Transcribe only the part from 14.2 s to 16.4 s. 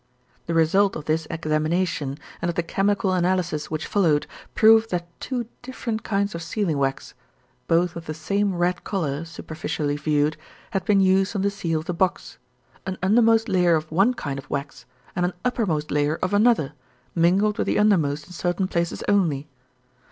of wax, and an uppermost layer of